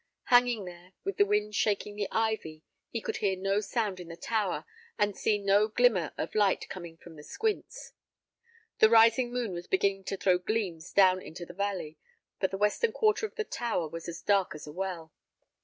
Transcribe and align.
Hanging 0.33 0.65
there, 0.65 0.93
with 1.03 1.17
the 1.17 1.27
wind 1.27 1.53
shaking 1.53 1.95
the 1.95 2.07
ivy, 2.11 2.63
he 2.89 3.01
could 3.01 3.17
hear 3.17 3.35
no 3.35 3.59
sound 3.61 3.99
in 3.99 4.07
the 4.07 4.15
tower 4.17 4.65
and 4.97 5.15
see 5.15 5.37
no 5.37 5.67
glimmer 5.67 6.11
of 6.17 6.33
light 6.33 6.67
coming 6.69 6.97
from 6.97 7.17
the 7.17 7.23
squints. 7.23 7.93
The 8.79 8.89
rising 8.89 9.31
moon 9.31 9.53
was 9.53 9.67
beginning 9.67 10.05
to 10.05 10.17
throw 10.17 10.39
gleams 10.39 10.91
down 10.91 11.21
into 11.21 11.45
the 11.45 11.53
valley, 11.53 11.99
but 12.39 12.49
the 12.49 12.57
western 12.57 12.91
quarter 12.93 13.27
of 13.27 13.35
the 13.35 13.43
tower 13.43 13.87
was 13.87 14.09
as 14.09 14.23
dark 14.23 14.55
as 14.55 14.65
a 14.65 14.71
well. 14.73 15.13